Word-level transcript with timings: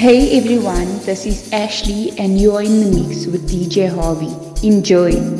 Hey 0.00 0.38
everyone, 0.38 0.98
this 1.04 1.26
is 1.26 1.52
Ashley 1.52 2.18
and 2.18 2.40
you're 2.40 2.62
in 2.62 2.80
the 2.80 2.86
mix 2.86 3.26
with 3.26 3.46
DJ 3.46 3.94
Harvey. 3.94 4.32
Enjoy! 4.66 5.39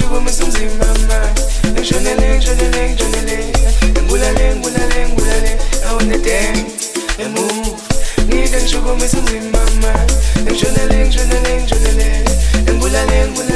Shubu 0.00 0.20
msumzi 0.20 0.64
mama 0.78 1.28
Njonele, 1.80 2.38
njonele, 2.38 2.92
njonele 2.92 3.52
Ngulale, 4.02 4.54
ngulale, 4.54 5.08
ngulale 5.08 5.58
I 5.90 5.94
wanna 5.94 6.18
dance 6.18 6.98
and 7.18 7.34
move 7.34 7.80
Niden 8.28 8.68
shubu 8.68 8.96
msumzi 8.96 9.40
mama 9.40 9.94
Njonele, 10.50 11.08
njonele, 11.08 11.62
njonele 11.62 12.24
Ngulale, 12.74 13.26
ngulale 13.28 13.49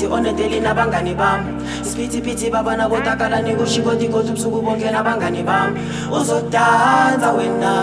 ngithi 0.00 0.12
onedeli 0.12 0.60
nabangane 0.64 1.12
bami. 1.14 1.52
Isiphithiphithi 1.84 2.48
babana 2.50 2.88
botakala 2.88 3.42
nikushikotikoti 3.44 4.32
ubusuku 4.32 4.62
bonke 4.64 4.88
nabangane 4.90 5.42
bami. 5.44 5.80
Uzodansa 6.08 7.32
wena. 7.36 7.74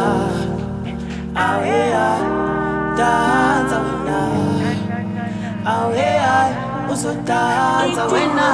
Aweya 1.36 2.07
dansa 2.97 3.77
wena. 3.86 4.19
Aweya 5.65 6.36
uzodansa 6.89 8.03
wena. 8.09 8.50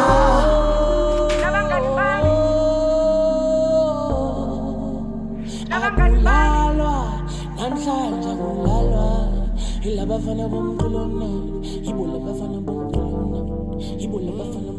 Akulalwa 5.74 6.96
namhlanje 7.58 8.30
akulalwa 8.30 9.08
ilabafana 9.84 10.46
bomqulonani 10.52 11.64
ibolabafana 11.90 12.60
bom 12.66 12.83
Ebola 14.14 14.32
bafana 14.38 14.72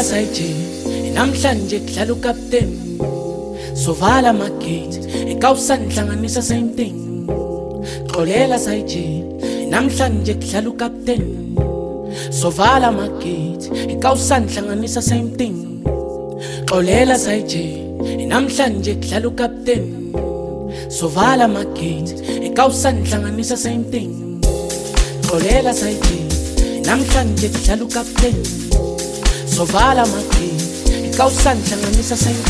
xolela 0.00 0.12
sayije 0.16 1.12
namhlanje 1.14 1.78
kudlala 1.86 2.12
ukapteni 2.12 2.78
sovala 3.84 4.30
amagate 4.30 4.98
ekawusanihlanganisa 5.32 6.42
same 6.42 6.70
thing. 6.76 6.96
Xolela 8.12 8.58
sayije 8.58 9.04
namhlanje 9.72 10.34
kudlala 10.40 10.68
ukapteni 10.72 11.54
sovala 12.40 12.88
amagate 12.88 13.66
ekawusanihlanganisa 13.94 15.02
same 15.02 15.30
thing. 15.38 15.58
Xolela 16.70 17.16
sayije 17.24 17.64
namhlanje 18.32 18.94
kudlala 19.00 19.28
ukapteni 19.28 19.92
sovala 20.98 21.44
amagate 21.44 22.14
ekawusanihlanganisa 22.48 23.56
same 23.56 23.84
thing. 23.92 24.12
Xolela 25.28 25.72
sayije 25.82 26.18
namhlanje 26.88 27.48
kudlala 27.54 27.84
ukapteni 27.84 28.60
sovala 29.60 30.02
amagate 30.02 30.48
ekawusanihlanganisa 31.08 32.16
same 32.16 32.42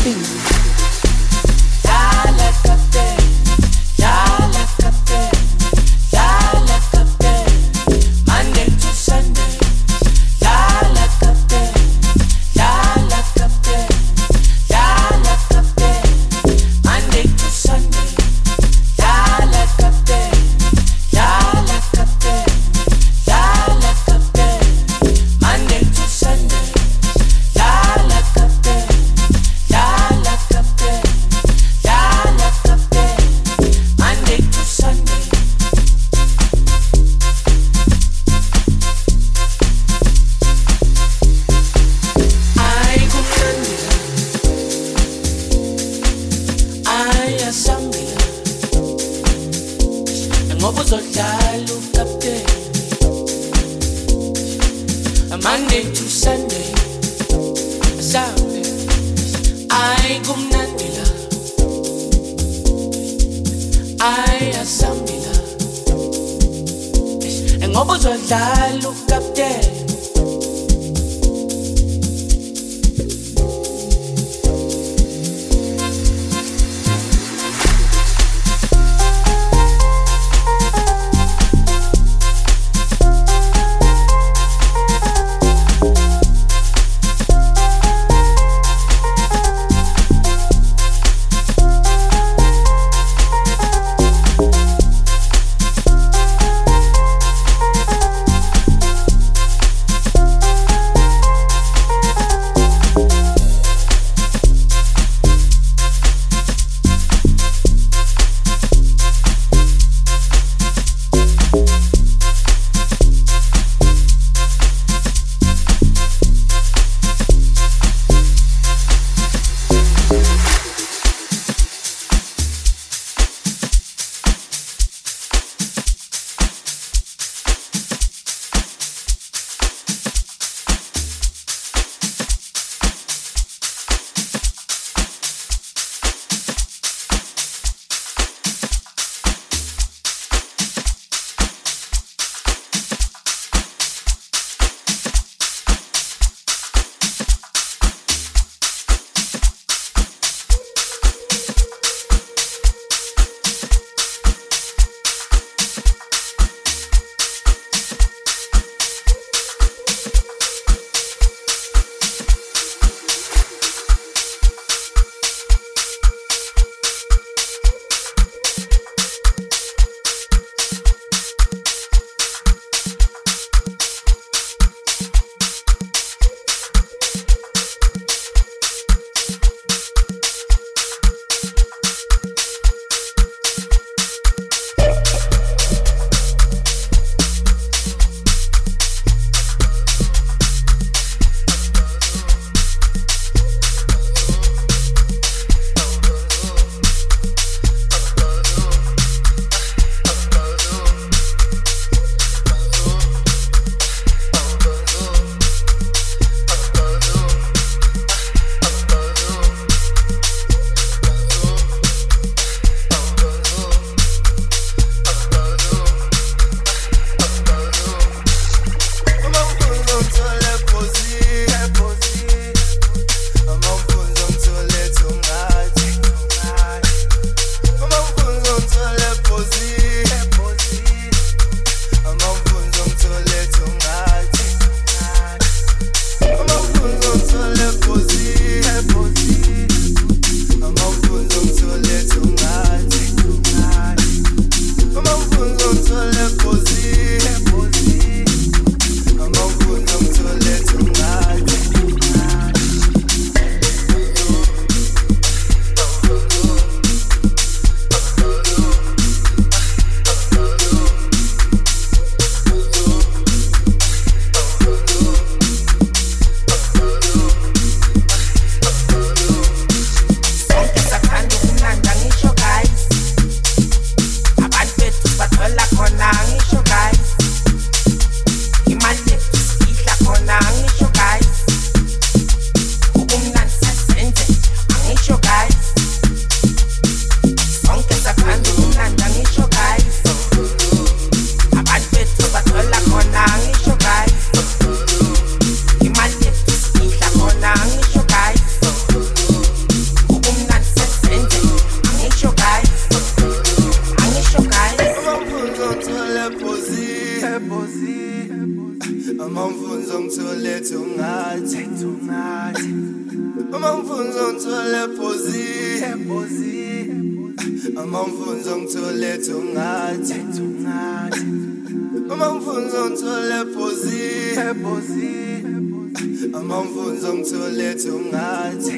amamfunzo 326.61 327.13
ngitholethe 327.13 327.89
ungathi 327.99 328.75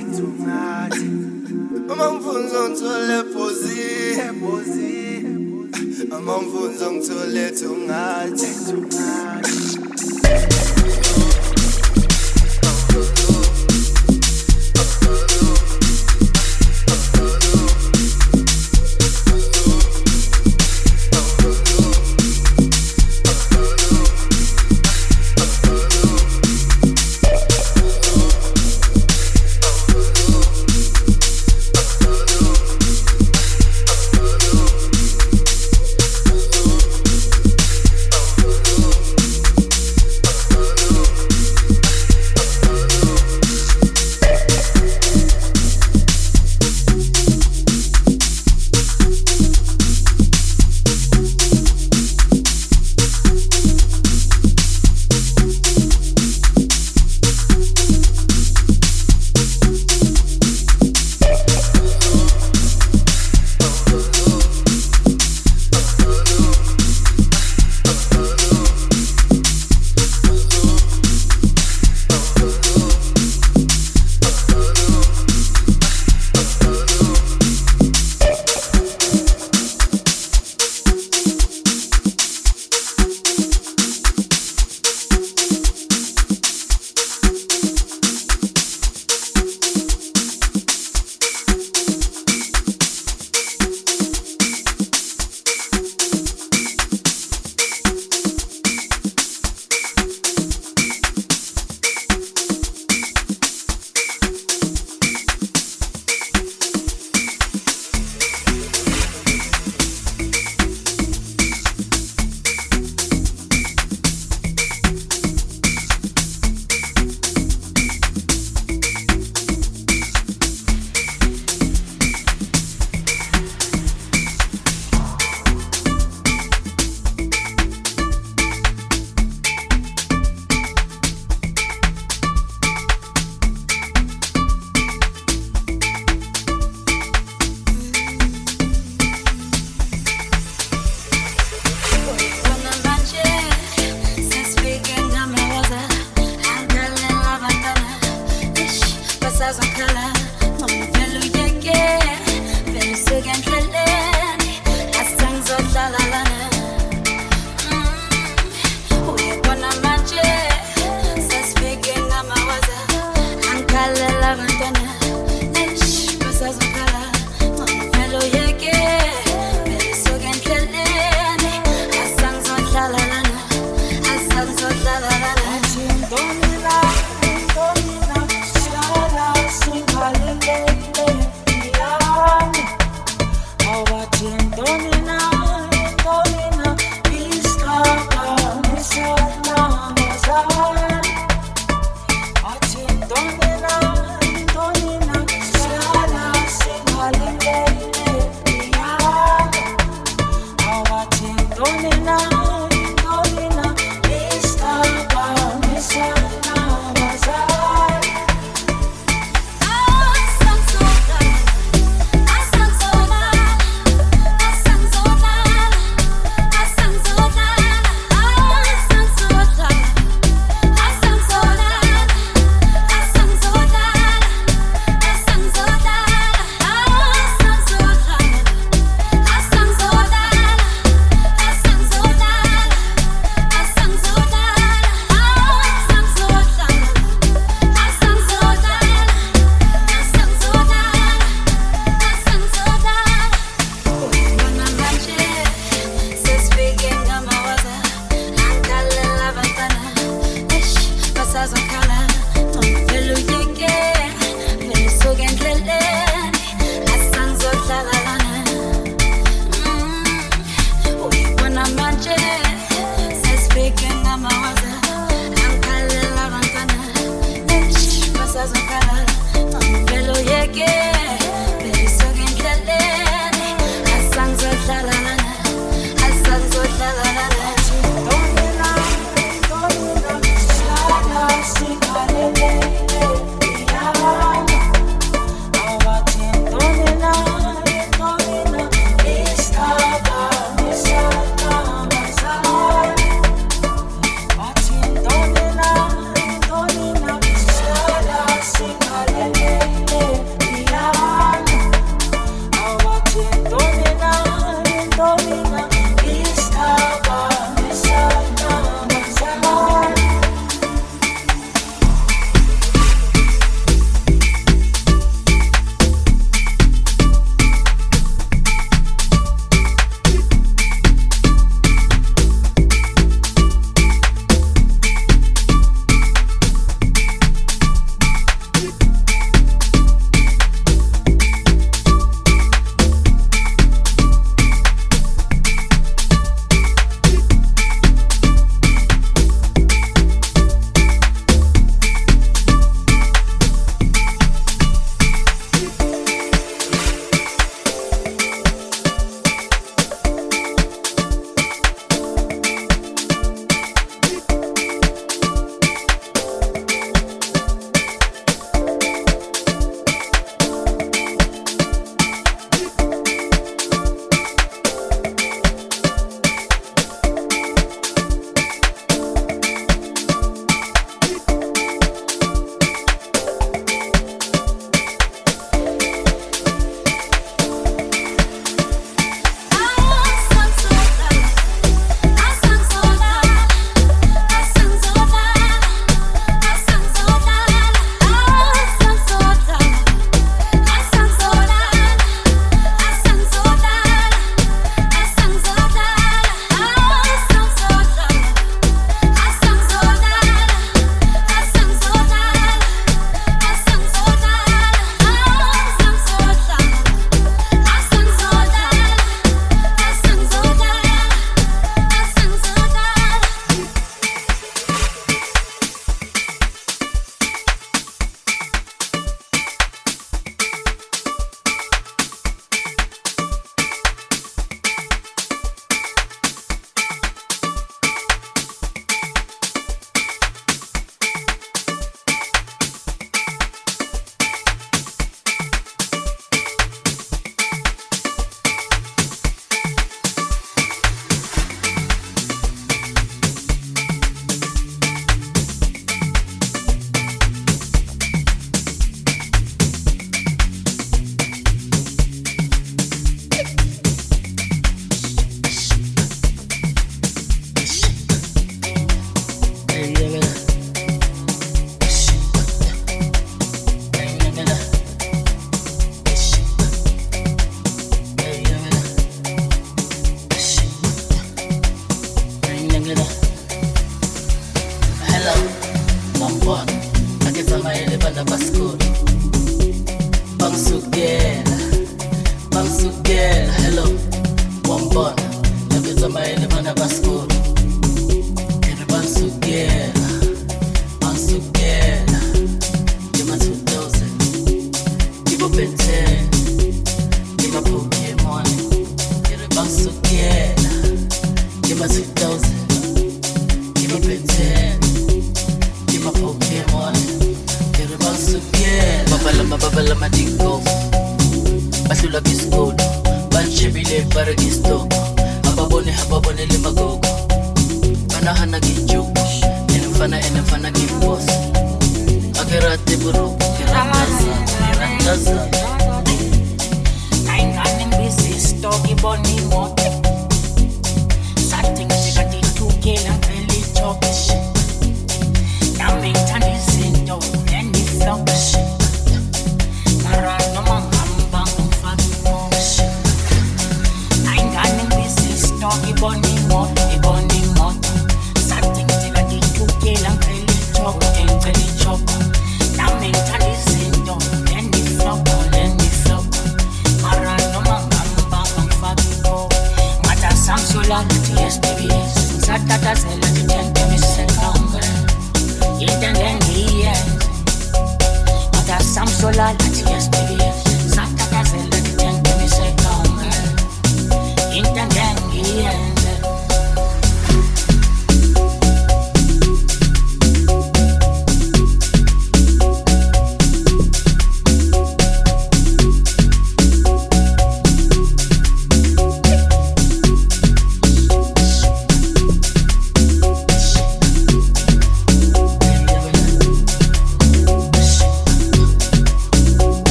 amamfunzo 1.92 2.60
ngithole 2.70 3.18
phosi 3.34 3.82
amamfunzo 6.18 6.86
ngitholethe 6.94 7.66
ungathi 7.76 8.50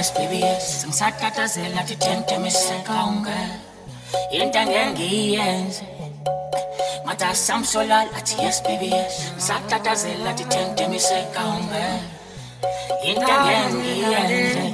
yes 0.00 0.10
baby 0.16 0.38
yes. 0.38 0.86
Ngisakhathazela 0.86 1.82
tithenthe 1.84 2.38
miseka 2.38 3.04
ungena 3.04 3.56
into 4.32 4.58
angeke 4.58 4.90
ngiyenze. 4.92 5.84
Ngathi 7.04 7.24
ah, 7.24 7.30
asamsolala 7.30 8.10
athi 8.16 8.34
yes 8.42 8.62
baby 8.62 8.86
yes. 8.86 9.32
Ngisakhathazela 9.34 10.32
tithenthe 10.38 10.88
miseka 10.88 11.42
ungena 11.56 12.00
into 13.08 13.32
angeke 13.34 13.74
ngiyenze. 13.76 14.64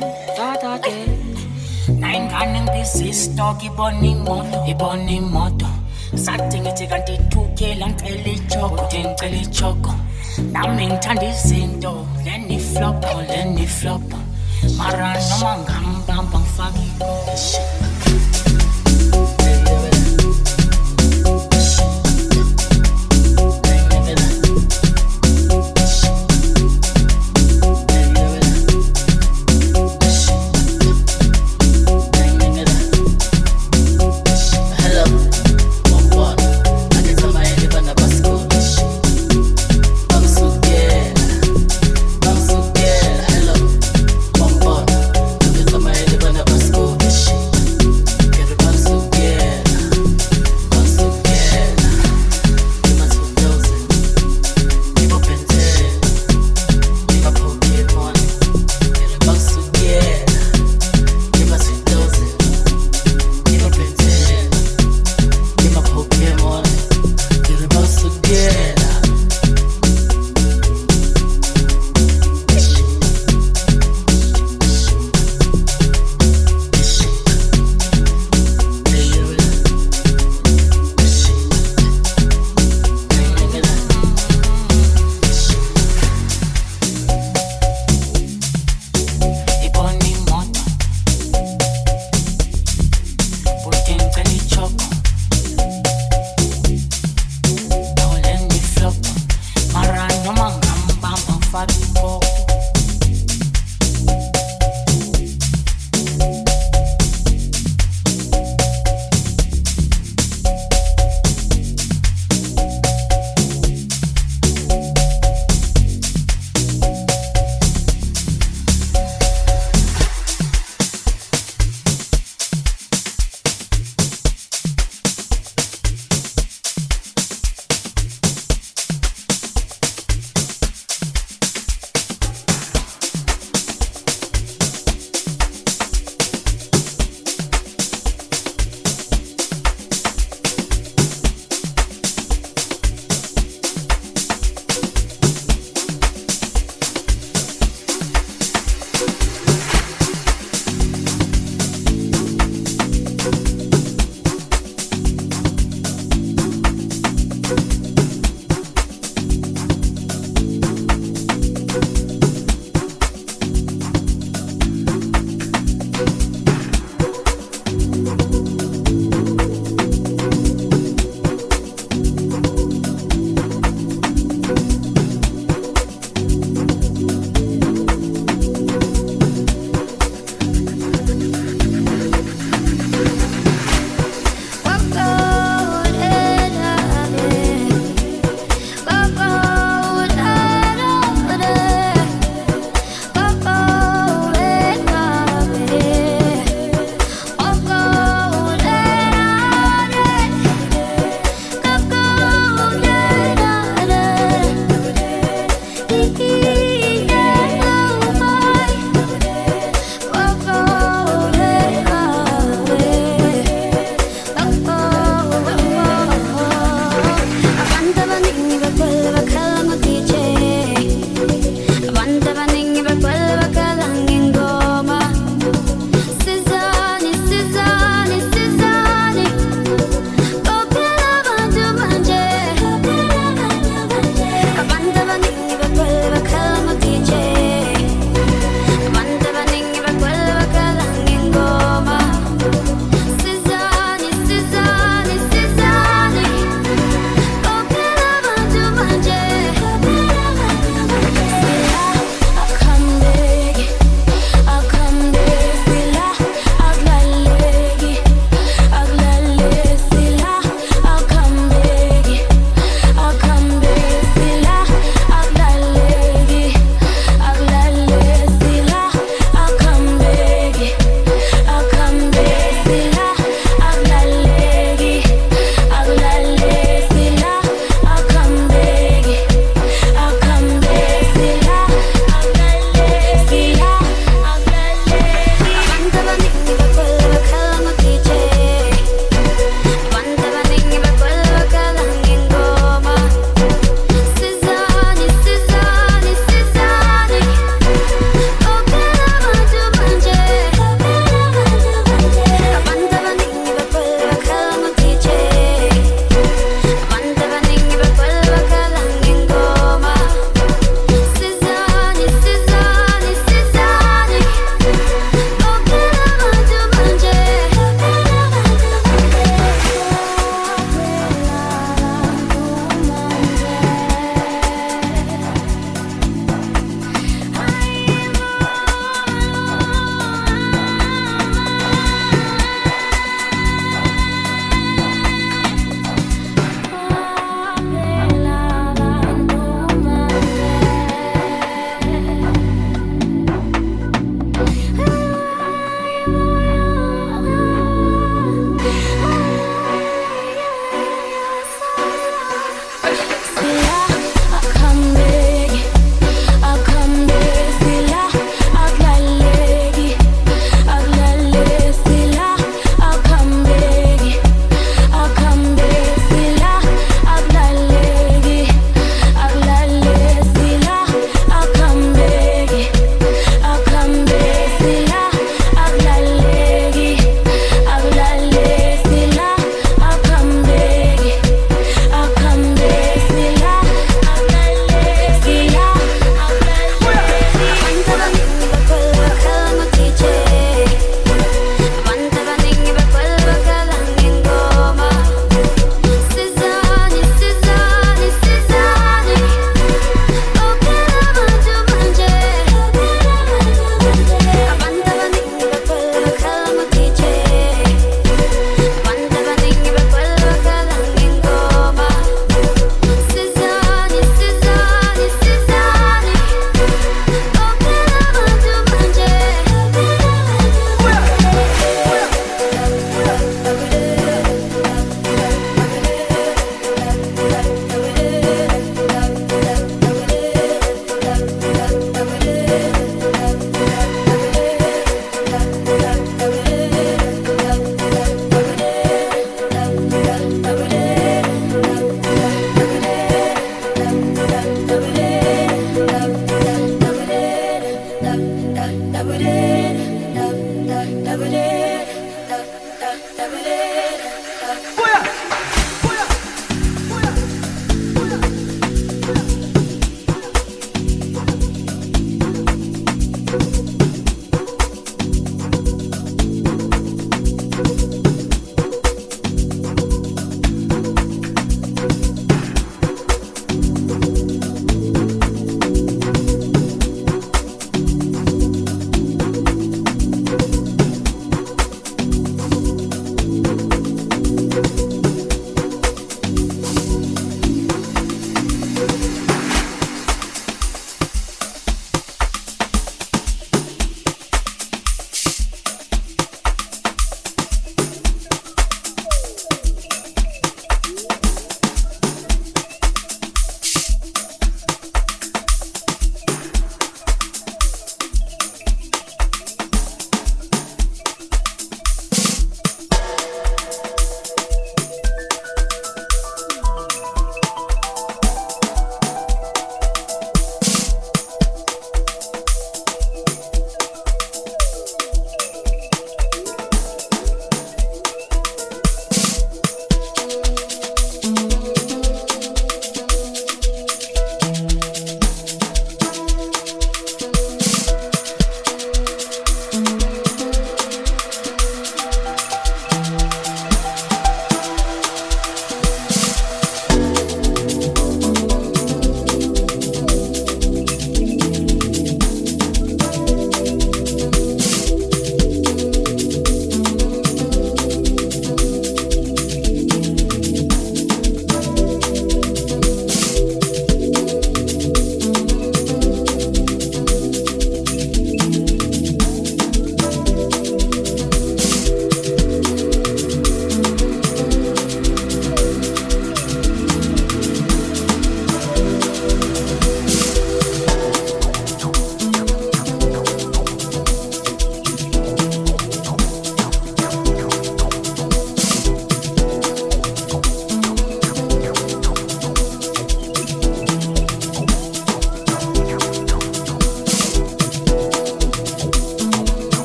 Nayingane 2.01 2.61
ngibiza 2.61 3.05
istock 3.05 3.65
imoto 3.65 4.59
ibona 4.71 5.11
imoto. 5.11 5.67
Sathi 6.25 6.61
ngithi 6.61 6.87
kanti 6.87 7.15
ithukela 7.15 7.87
ngicela 7.89 8.31
ichoko 8.37 8.83
ngicela 8.87 9.37
ichoko. 9.43 9.93
Nami 10.53 10.87
ngithanda 10.87 11.27
izinto 11.31 12.07
leniflopho 12.25 13.23
leniflopho 13.23 14.26
Maran 14.77 15.21
naman 15.21 15.59
gang 15.69 15.91
bang 16.09 16.25
bang 16.31 16.47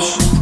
Thank 0.00 0.39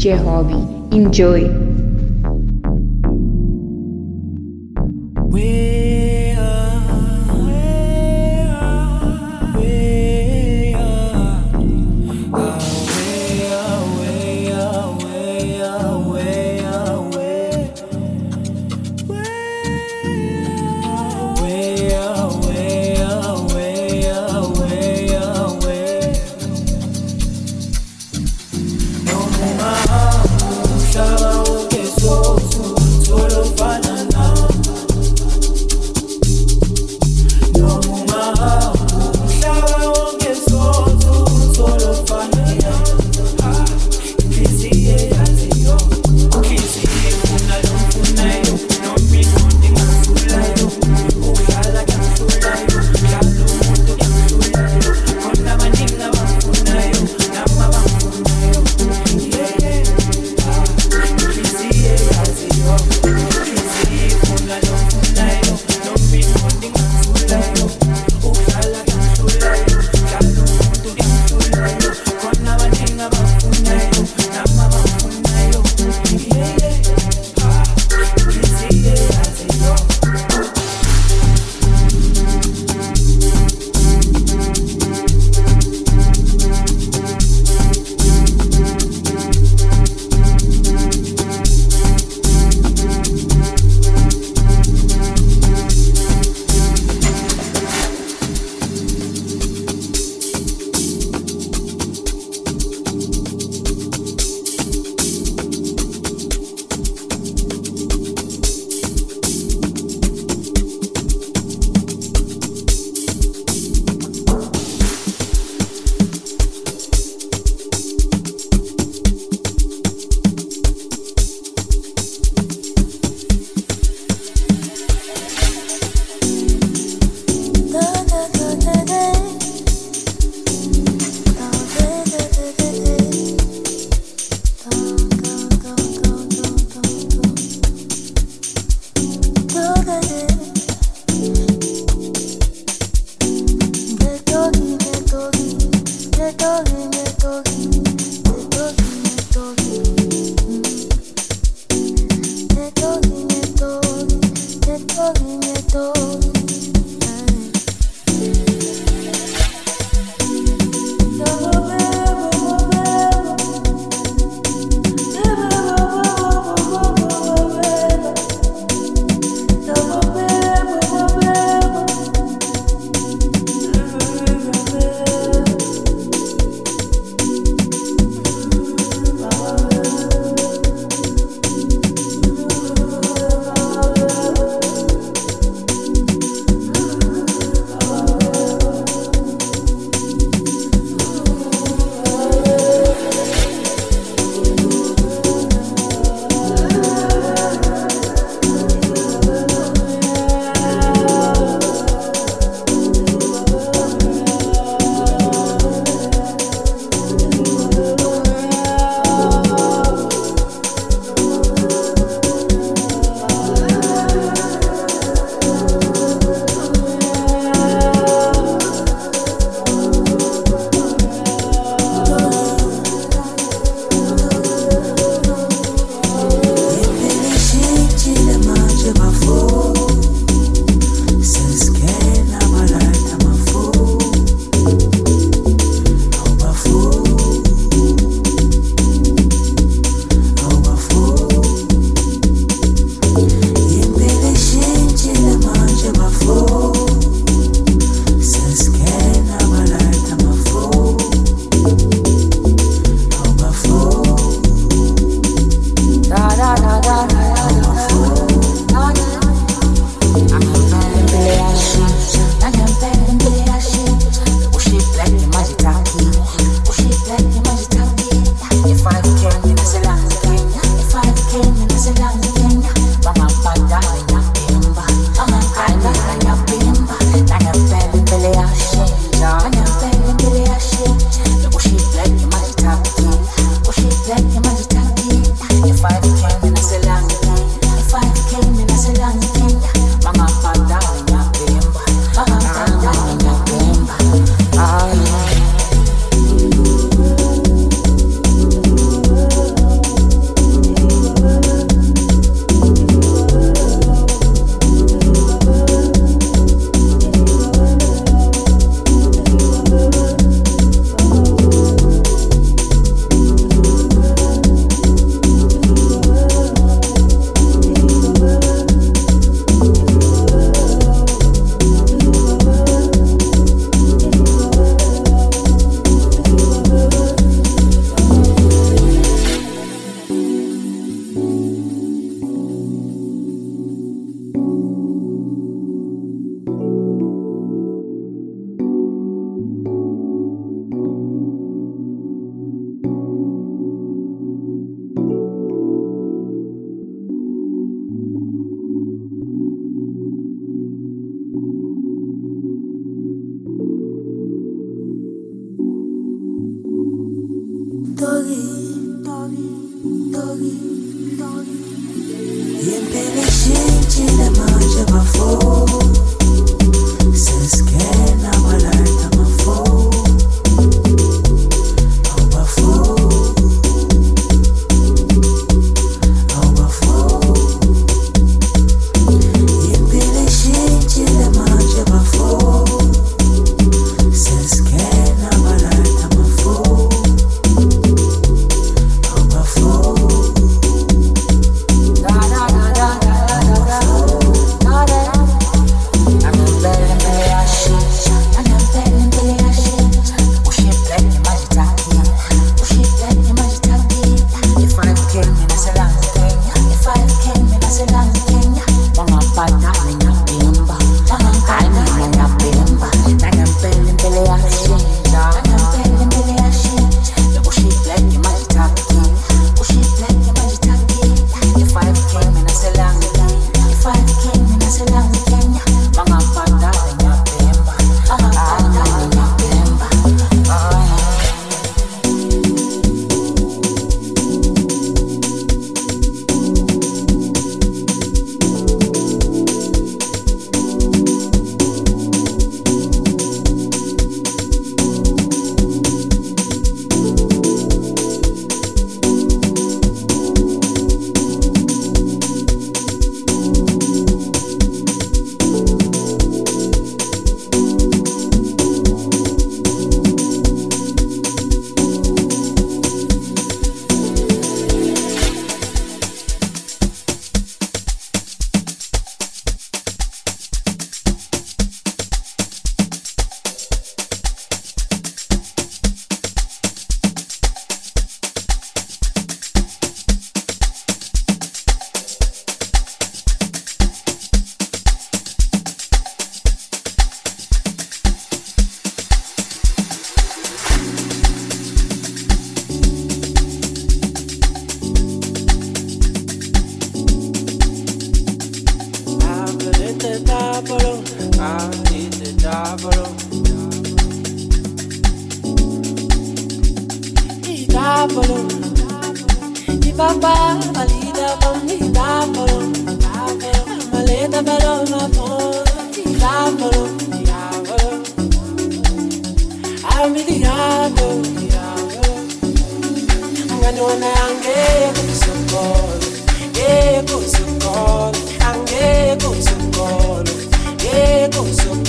DJ 0.00 0.16
Harvey. 0.16 0.96
Enjoy. 0.96 1.69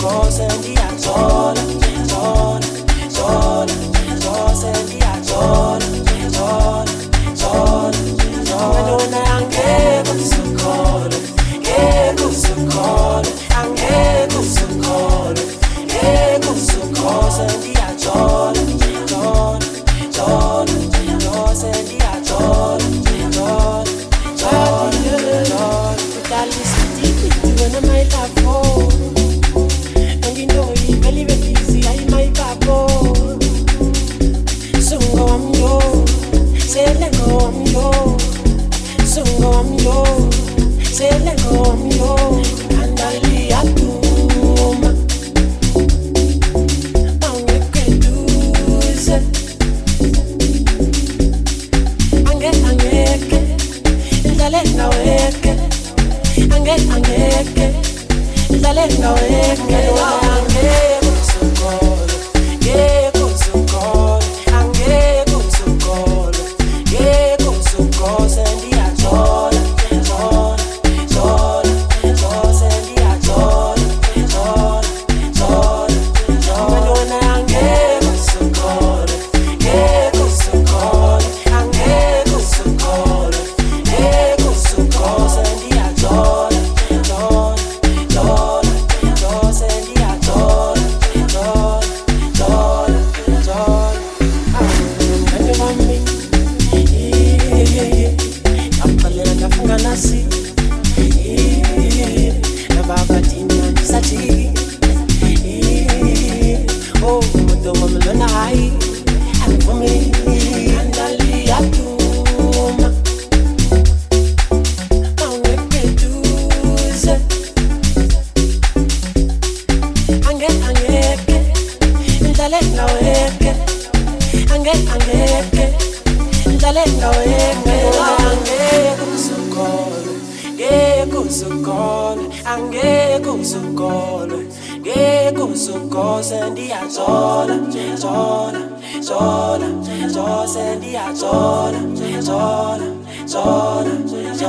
Usukose 0.05 0.47
ndiyajola, 0.59 1.53
jola, 1.53 1.80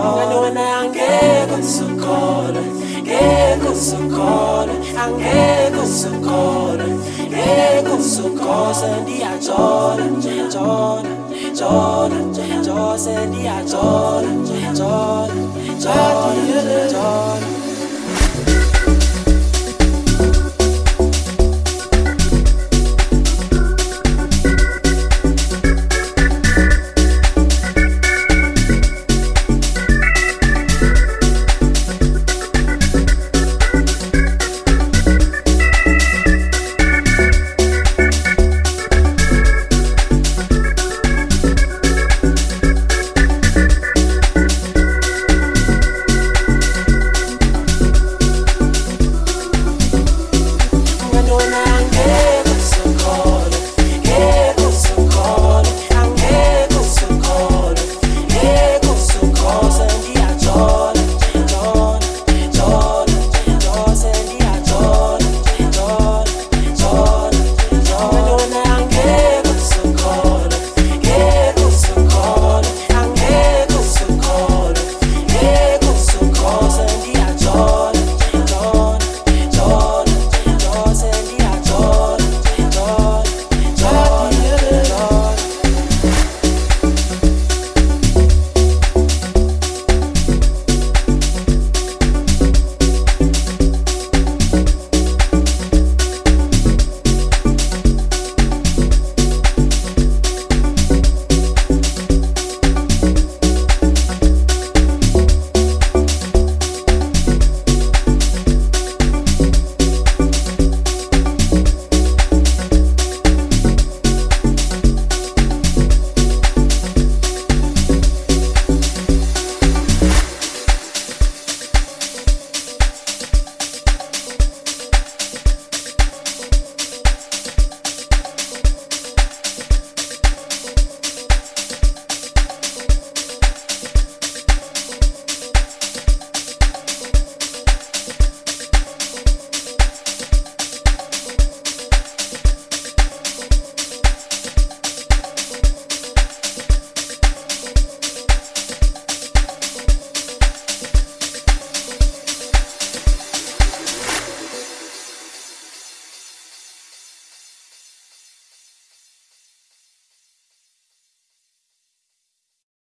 wena 0.07 0.79
angeke 0.81 1.55
uzukholwe 1.61 2.63
ngeke 3.03 3.69
uzukholwe 3.73 4.75
angeke 5.05 5.79
uzukholwe 5.85 6.87
ngeke 7.31 7.91
uzukholwe 7.99 8.89
ndiyajola 9.03 10.05
jola 10.53 11.11
jola 11.59 12.19
jose 12.67 13.27
ndiyajola 13.27 14.31
jola 14.79 15.29
jola 15.83 16.33
jola 16.83 16.92